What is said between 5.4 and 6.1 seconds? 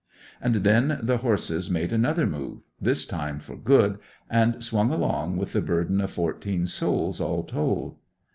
their burden of